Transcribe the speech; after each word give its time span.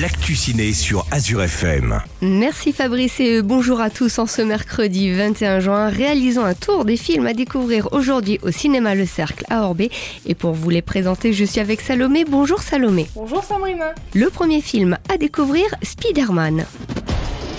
l'actu 0.00 0.34
ciné 0.34 0.72
sur 0.72 1.04
Azure 1.10 1.42
FM. 1.42 2.00
Merci 2.22 2.72
Fabrice 2.72 3.20
et 3.20 3.38
euh, 3.38 3.42
bonjour 3.42 3.80
à 3.80 3.90
tous 3.90 4.18
en 4.18 4.26
ce 4.26 4.40
mercredi 4.40 5.12
21 5.12 5.60
juin. 5.60 5.88
Réalisons 5.90 6.44
un 6.44 6.54
tour 6.54 6.84
des 6.84 6.96
films 6.96 7.26
à 7.26 7.34
découvrir 7.34 7.88
aujourd'hui 7.92 8.38
au 8.42 8.50
cinéma 8.50 8.94
Le 8.94 9.04
Cercle 9.04 9.44
à 9.50 9.62
Orbé. 9.64 9.90
Et 10.24 10.34
pour 10.34 10.52
vous 10.52 10.70
les 10.70 10.82
présenter, 10.82 11.32
je 11.32 11.44
suis 11.44 11.60
avec 11.60 11.80
Salomé. 11.80 12.24
Bonjour 12.24 12.62
Salomé. 12.62 13.08
Bonjour 13.14 13.44
Sabrina. 13.44 13.92
Le 14.14 14.30
premier 14.30 14.62
film 14.62 14.96
à 15.12 15.18
découvrir, 15.18 15.66
Spider-Man. 15.82 16.64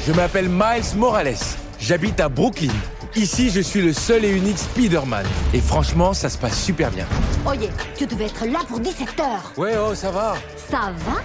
Je 0.07 0.13
m'appelle 0.13 0.49
Miles 0.49 0.97
Morales. 0.97 1.35
J'habite 1.79 2.19
à 2.19 2.29
Brooklyn. 2.29 2.73
Ici, 3.15 3.51
je 3.51 3.59
suis 3.61 3.81
le 3.81 3.93
seul 3.93 4.25
et 4.25 4.31
unique 4.31 4.57
Spider-Man. 4.57 5.25
Et 5.53 5.61
franchement, 5.61 6.13
ça 6.13 6.29
se 6.29 6.37
passe 6.39 6.59
super 6.59 6.89
bien. 6.89 7.05
Oye, 7.45 7.69
tu 7.95 8.07
devais 8.07 8.25
être 8.25 8.45
là 8.45 8.59
pour 8.67 8.79
17 8.79 9.19
heures. 9.19 9.53
Ouais, 9.55 9.73
oh, 9.77 9.93
ça 9.93 10.09
va. 10.09 10.35
Ça 10.67 10.91
va? 11.05 11.21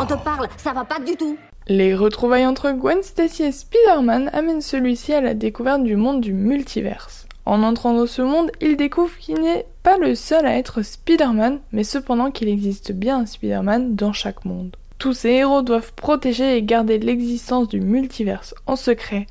On 0.00 0.06
te 0.06 0.14
parle, 0.14 0.48
ça 0.56 0.72
va 0.72 0.84
pas 0.84 0.98
du 1.00 1.16
tout. 1.16 1.36
Les 1.66 1.94
retrouvailles 1.94 2.46
entre 2.46 2.72
Gwen 2.72 3.02
Stacy 3.02 3.44
et 3.44 3.52
Spider-Man 3.52 4.30
amènent 4.32 4.60
celui-ci 4.60 5.14
à 5.14 5.20
la 5.20 5.34
découverte 5.34 5.82
du 5.82 5.96
monde 5.96 6.20
du 6.20 6.32
multiverse. 6.32 7.26
En 7.46 7.62
entrant 7.62 7.94
dans 7.94 8.06
ce 8.06 8.22
monde, 8.22 8.50
il 8.60 8.76
découvre 8.76 9.16
qu'il 9.18 9.40
n'est 9.40 9.66
pas 9.82 9.96
le 9.98 10.14
seul 10.14 10.46
à 10.46 10.56
être 10.56 10.82
Spider-Man, 10.82 11.60
mais 11.72 11.84
cependant 11.84 12.30
qu'il 12.30 12.48
existe 12.48 12.92
bien 12.92 13.20
un 13.20 13.26
Spider-Man 13.26 13.94
dans 13.94 14.12
chaque 14.12 14.44
monde. 14.44 14.76
Tous 14.98 15.12
ces 15.12 15.30
héros 15.30 15.62
doivent 15.62 15.92
protéger 15.94 16.56
et 16.56 16.62
garder 16.62 16.98
l'existence 16.98 17.68
du 17.68 17.80
multiverse 17.80 18.54
en 18.66 18.76
secret, 18.76 19.26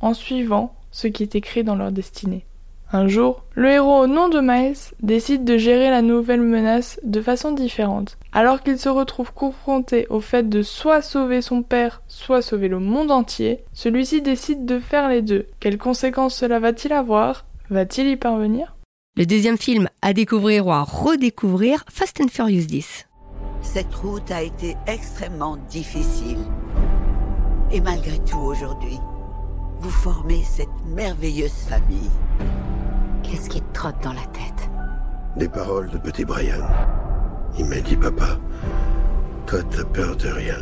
en 0.00 0.14
suivant 0.14 0.74
ce 0.92 1.08
qui 1.08 1.22
est 1.22 1.34
écrit 1.34 1.64
dans 1.64 1.76
leur 1.76 1.92
destinée. 1.92 2.44
Un 2.92 3.08
jour, 3.08 3.42
le 3.54 3.68
héros 3.68 4.02
au 4.02 4.06
nom 4.06 4.28
de 4.28 4.38
Miles 4.40 4.76
décide 5.02 5.44
de 5.44 5.58
gérer 5.58 5.90
la 5.90 6.02
nouvelle 6.02 6.40
menace 6.40 7.00
de 7.02 7.20
façon 7.20 7.50
différente. 7.50 8.16
Alors 8.32 8.62
qu'il 8.62 8.78
se 8.78 8.88
retrouve 8.88 9.32
confronté 9.32 10.06
au 10.08 10.20
fait 10.20 10.48
de 10.48 10.62
soit 10.62 11.02
sauver 11.02 11.42
son 11.42 11.62
père, 11.62 12.02
soit 12.06 12.42
sauver 12.42 12.68
le 12.68 12.78
monde 12.78 13.10
entier, 13.10 13.64
celui-ci 13.72 14.22
décide 14.22 14.66
de 14.66 14.78
faire 14.78 15.08
les 15.08 15.20
deux. 15.20 15.46
Quelles 15.58 15.78
conséquences 15.78 16.36
cela 16.36 16.60
va-t-il 16.60 16.92
avoir? 16.92 17.44
Va-t-il 17.70 18.06
y 18.06 18.16
parvenir? 18.16 18.76
Le 19.16 19.26
deuxième 19.26 19.58
film 19.58 19.88
à 20.00 20.12
découvrir 20.12 20.68
ou 20.68 20.70
à 20.70 20.84
redécouvrir, 20.84 21.84
Fast 21.90 22.20
and 22.20 22.28
Furious 22.28 22.66
10. 22.66 23.08
Cette 23.62 23.94
route 23.96 24.30
a 24.30 24.42
été 24.42 24.76
extrêmement 24.86 25.56
difficile. 25.68 26.38
Et 27.72 27.80
malgré 27.80 28.18
tout 28.20 28.38
aujourd'hui, 28.38 28.98
vous 29.80 29.90
formez 29.90 30.42
cette 30.44 30.68
merveilleuse 30.94 31.50
famille. 31.68 32.10
Qu'est-ce 33.28 33.50
qui 33.50 33.60
te 33.60 33.72
trotte 33.72 34.00
dans 34.04 34.12
la 34.12 34.24
tête 34.26 34.70
Des 35.36 35.48
paroles 35.48 35.90
de 35.90 35.98
petit 35.98 36.24
Brian. 36.24 36.64
Il 37.58 37.64
m'a 37.64 37.80
dit, 37.80 37.96
papa, 37.96 38.38
toi 39.46 39.58
t'as 39.68 39.84
peur 39.84 40.16
de 40.16 40.28
rien. 40.28 40.58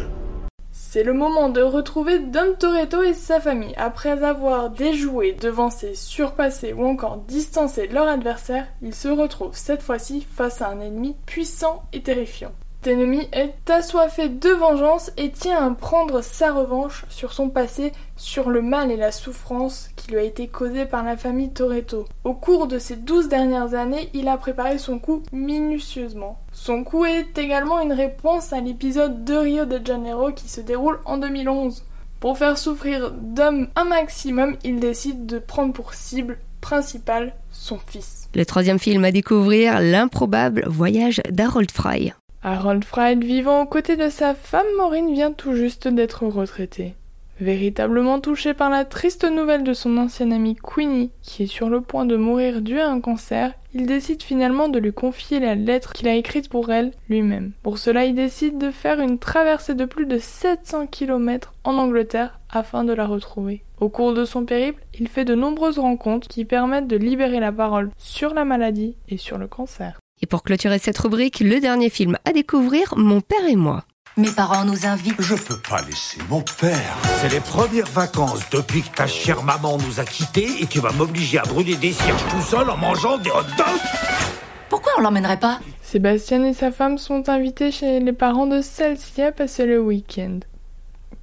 C'est 0.70 1.02
le 1.02 1.12
moment 1.12 1.50
de 1.50 1.60
retrouver 1.60 2.20
Dom 2.20 2.56
Toretto 2.58 3.02
et 3.02 3.12
sa 3.12 3.38
famille. 3.38 3.74
Après 3.76 4.24
avoir 4.24 4.70
déjoué, 4.70 5.32
devancé, 5.32 5.94
surpassé 5.94 6.72
ou 6.72 6.86
encore 6.86 7.18
distancé 7.28 7.86
leur 7.88 8.08
adversaire, 8.08 8.66
ils 8.80 8.94
se 8.94 9.08
retrouvent 9.08 9.56
cette 9.56 9.82
fois-ci 9.82 10.26
face 10.34 10.62
à 10.62 10.68
un 10.68 10.80
ennemi 10.80 11.16
puissant 11.26 11.82
et 11.92 12.00
terrifiant 12.00 12.52
ennemi 12.86 13.28
est 13.32 13.70
assoiffé 13.70 14.28
de 14.28 14.50
vengeance 14.50 15.12
et 15.16 15.30
tient 15.30 15.66
à 15.66 15.70
prendre 15.74 16.22
sa 16.22 16.52
revanche 16.52 17.04
sur 17.08 17.32
son 17.32 17.48
passé, 17.48 17.92
sur 18.16 18.50
le 18.50 18.62
mal 18.62 18.91
et 18.91 18.96
la 18.96 19.12
souffrance 19.12 19.91
qui 19.96 20.10
lui 20.10 20.18
a 20.18 20.22
été 20.22 20.48
causée 20.48 20.84
par 20.84 21.02
la 21.02 21.16
famille 21.16 21.52
Toretto. 21.52 22.06
Au 22.24 22.34
cours 22.34 22.66
de 22.66 22.78
ces 22.78 22.96
douze 22.96 23.28
dernières 23.28 23.74
années, 23.74 24.08
il 24.14 24.28
a 24.28 24.36
préparé 24.36 24.78
son 24.78 24.98
coup 24.98 25.22
minutieusement. 25.32 26.38
Son 26.52 26.84
coup 26.84 27.04
est 27.04 27.36
également 27.38 27.80
une 27.80 27.92
réponse 27.92 28.52
à 28.52 28.60
l'épisode 28.60 29.24
de 29.24 29.34
Rio 29.34 29.64
de 29.64 29.84
Janeiro 29.84 30.32
qui 30.32 30.48
se 30.48 30.60
déroule 30.60 31.00
en 31.04 31.19
2011. 31.19 31.84
Pour 32.20 32.38
faire 32.38 32.56
souffrir 32.56 33.10
d'hommes 33.10 33.69
un 33.76 33.84
maximum, 33.84 34.56
il 34.64 34.80
décide 34.80 35.26
de 35.26 35.38
prendre 35.38 35.72
pour 35.72 35.94
cible 35.94 36.38
principale 36.60 37.34
son 37.50 37.78
fils. 37.78 38.30
Le 38.34 38.47
troisième 38.47 38.78
film 38.78 39.04
à 39.04 39.12
découvrir, 39.12 39.80
l'improbable 39.80 40.64
voyage 40.66 41.20
d'Harold 41.30 41.70
Fry. 41.70 42.14
Harold 42.47 42.84
Fried, 42.84 43.25
vivant 43.25 43.62
aux 43.62 43.66
côtés 43.66 43.97
de 43.97 44.10
sa 44.10 44.34
femme 44.34 44.66
Maureen, 44.77 45.10
vient 45.15 45.32
tout 45.32 45.55
juste 45.55 45.88
d'être 45.88 46.27
retraité. 46.27 46.94
Véritablement 47.41 48.21
touché 48.21 48.53
par 48.53 48.69
la 48.69 48.84
triste 48.84 49.25
nouvelle 49.25 49.65
de 49.65 49.72
son 49.72 49.97
ancienne 49.97 50.31
amie 50.31 50.54
Queenie, 50.54 51.10
qui 51.22 51.44
est 51.44 51.47
sur 51.47 51.71
le 51.71 51.81
point 51.81 52.04
de 52.04 52.16
mourir 52.16 52.60
dû 52.60 52.78
à 52.78 52.91
un 52.91 53.00
cancer, 53.00 53.54
il 53.72 53.87
décide 53.87 54.22
finalement 54.22 54.69
de 54.69 54.78
lui 54.78 54.93
confier 54.93 55.41
la 55.41 55.54
lettre 55.54 55.94
qu'il 55.94 56.06
a 56.06 56.15
écrite 56.15 56.50
pour 56.50 56.71
elle 56.71 56.93
lui-même. 57.09 57.53
Pour 57.62 57.78
cela, 57.78 58.04
il 58.04 58.15
décide 58.15 58.59
de 58.59 58.71
faire 58.71 59.00
une 59.00 59.19
traversée 59.19 59.75
de 59.75 59.87
plus 59.87 60.04
de 60.04 60.19
700 60.19 60.88
km 60.88 61.54
en 61.65 61.78
Angleterre 61.78 62.41
afin 62.50 62.84
de 62.84 62.93
la 62.93 63.06
retrouver. 63.06 63.65
Au 63.81 63.88
cours 63.88 64.12
de 64.12 64.27
son 64.27 64.44
périple, 64.44 64.84
il 65.00 65.09
fait 65.09 65.25
de 65.25 65.34
nombreuses 65.34 65.78
rencontres 65.78 66.28
qui 66.28 66.44
permettent 66.44 66.88
de 66.88 66.97
libérer 66.97 67.41
la 67.41 67.53
parole 67.53 67.88
sur 67.97 68.34
la 68.34 68.44
maladie 68.44 68.97
et 69.09 69.16
sur 69.16 69.38
le 69.38 69.49
cancer. 69.49 69.99
Et 70.24 70.26
pour 70.26 70.42
clôturer 70.42 70.78
cette 70.78 70.96
rubrique, 70.96 71.40
le 71.40 71.60
dernier 71.60 71.90
film 71.90 72.16
à 72.24 72.32
découvrir, 72.32 72.94
Mon 72.96 73.20
père 73.20 73.44
et 73.46 73.56
moi. 73.56 73.84
Mes 74.16 74.30
parents 74.30 74.64
nous 74.64 74.86
invitent. 74.86 75.20
Je 75.20 75.34
peux 75.34 75.58
pas 75.58 75.82
laisser 75.82 76.16
mon 76.30 76.40
père. 76.40 76.96
C'est 77.20 77.28
les 77.28 77.40
premières 77.40 77.88
vacances 77.88 78.40
depuis 78.50 78.80
que 78.80 78.96
ta 78.96 79.06
chère 79.06 79.42
maman 79.42 79.76
nous 79.76 80.00
a 80.00 80.04
quittés 80.06 80.48
et 80.62 80.66
tu 80.66 80.80
vas 80.80 80.92
m'obliger 80.92 81.40
à 81.40 81.42
brûler 81.42 81.76
des 81.76 81.92
cierges 81.92 82.24
tout 82.30 82.40
seul 82.40 82.70
en 82.70 82.78
mangeant 82.78 83.18
des 83.18 83.28
hot 83.28 83.42
dogs 83.58 83.66
Pourquoi 84.70 84.92
on 84.96 85.02
l'emmènerait 85.02 85.40
pas? 85.40 85.60
Sébastien 85.82 86.42
et 86.44 86.54
sa 86.54 86.70
femme 86.70 86.96
sont 86.96 87.28
invités 87.28 87.70
chez 87.70 88.00
les 88.00 88.14
parents 88.14 88.46
de 88.46 88.62
celle-ci 88.62 89.20
à 89.20 89.30
passer 89.30 89.66
le 89.66 89.78
week-end. 89.78 90.41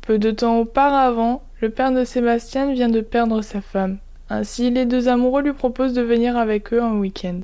Peu 0.02 0.20
de 0.20 0.30
temps 0.30 0.60
auparavant, 0.60 1.42
le 1.60 1.72
père 1.72 1.92
de 1.92 2.04
Sébastien 2.04 2.72
vient 2.72 2.90
de 2.90 3.02
perdre 3.02 3.42
sa 3.42 3.62
femme. 3.62 3.98
Ainsi, 4.30 4.70
les 4.70 4.86
deux 4.86 5.08
amoureux 5.08 5.42
lui 5.42 5.54
proposent 5.54 5.94
de 5.94 6.04
venir 6.04 6.38
avec 6.38 6.72
eux 6.72 6.84
un 6.84 6.94
week-end. 6.94 7.40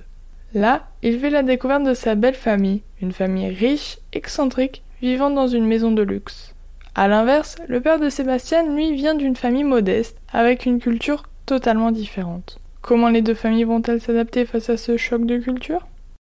Là, 0.54 0.88
il 1.04 1.20
fait 1.20 1.30
la 1.30 1.44
découverte 1.44 1.84
de 1.84 1.94
sa 1.94 2.16
belle 2.16 2.36
famille, 2.36 2.82
une 3.02 3.12
famille 3.12 3.50
riche, 3.50 3.98
excentrique, 4.14 4.84
vivant 5.02 5.30
dans 5.30 5.48
une 5.48 5.66
maison 5.66 5.92
de 5.92 6.02
luxe. 6.02 6.56
À 6.96 7.08
l'inverse, 7.08 7.58
le 7.68 7.82
père 7.82 8.00
de 8.00 8.10
Sébastien, 8.10 8.64
lui, 8.74 8.94
vient 8.94 9.14
d'une 9.14 9.36
famille 9.36 9.64
modeste, 9.64 10.18
avec 10.32 10.66
une 10.66 10.80
culture 10.80 11.24
totalement 11.46 11.92
différente. 11.92 12.60
Comment 12.82 13.10
les 13.10 13.22
deux 13.22 13.34
familles 13.34 13.66
vont-elles 13.66 14.02
s'adapter 14.02 14.46
face 14.46 14.70
à 14.70 14.78
ce 14.78 14.98
choc 14.98 15.26
de 15.26 15.38
culture? 15.38 15.86